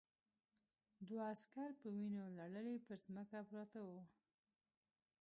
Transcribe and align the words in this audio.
دوه 1.07 1.21
عسکر 1.33 1.69
په 1.81 1.87
وینو 1.95 2.23
لړلي 2.39 2.75
پر 2.85 2.95
ځمکه 3.05 3.37
پراته 3.49 3.79
وو 3.87 3.99